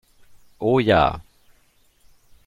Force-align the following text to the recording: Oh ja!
Oh 0.59 0.79
ja! 0.79 1.21